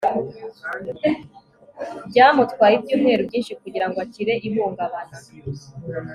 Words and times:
byamutwaye 2.09 2.73
ibyumweru 2.77 3.21
byinshi 3.27 3.53
kugirango 3.61 3.97
akire 4.05 4.33
ihungabana 4.47 5.17